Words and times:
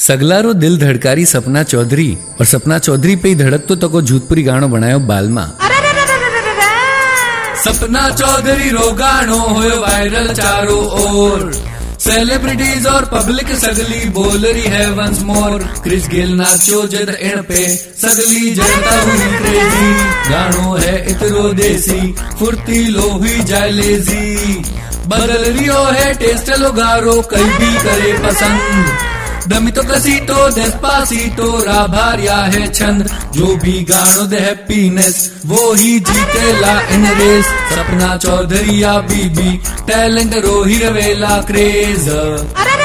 સગલારો 0.00 0.50
દિલ 0.62 0.74
ધડકારી 0.78 1.26
સપના 1.26 1.62
ચૌધરી 1.72 2.10
और 2.38 2.44
સપના 2.46 2.76
ચૌધરી 2.86 3.16
पे 3.22 3.30
ધડકતો 3.40 3.76
તકો 3.84 4.02
જૂતપુરી 4.10 4.42
ગાણો 4.48 4.68
બનાયો 4.74 5.00
બાલમાં 5.12 5.46
सपना 7.62 8.02
चौधरी 8.18 8.68
रो 8.70 8.88
गाणो 8.98 9.38
हुयो 9.54 9.76
वायरल 9.82 10.28
चारों 10.34 10.82
ओर 10.98 11.40
सेलिब्रिटीज 12.00 12.86
और 12.86 13.04
पब्लिक 13.06 13.48
सगली 13.56 14.10
बोल 14.18 14.44
रही 14.46 14.62
है 14.74 14.84
वंस 14.98 15.22
मोर 15.30 15.64
क्रिस 15.84 16.06
गिल 16.12 16.30
नाचो 16.40 16.82
जद 16.92 17.10
इण 17.30 17.40
पे 17.48 17.64
सगली 18.02 18.54
जनता 18.58 18.94
हुई 19.00 19.26
क्रेजी 19.40 19.88
गाणो 20.30 20.76
है 20.76 20.94
इतरो 21.12 21.44
देसी 21.62 22.00
फुर्ती 22.38 22.80
लो 22.90 23.08
हुई 23.16 23.36
जाए 23.50 23.70
लेजी 23.72 24.62
बदल 25.10 25.44
रियो 25.58 25.82
है 25.98 26.08
टेस्ट 26.22 26.56
लो 26.62 26.72
गारो 26.80 27.20
कई 27.34 27.50
भी 27.58 27.72
करे 27.84 28.12
पसंद 28.28 29.09
दमितो 29.51 29.81
डेस्पासीटो 30.55 31.47
राभारिया 31.67 32.35
है 32.53 32.67
छंद 32.73 33.09
जो 33.35 33.55
भी 33.63 33.73
गानो 33.91 34.25
दे 34.33 34.39
हैप्पीनेस 34.45 35.17
वो 35.51 35.73
ही 35.73 35.99
जीते 36.09 36.51
ला 36.61 36.73
इन 36.95 37.05
रेस 37.19 37.45
सपना 37.73 38.15
चौधरी 38.25 38.81
या 38.83 38.93
बीबी 39.11 39.57
टैलेंट 39.89 40.35
रो 40.45 40.61
ही 40.63 40.77
रवेला 40.83 41.37
क्रेज 41.49 42.07
अरे 42.09 42.80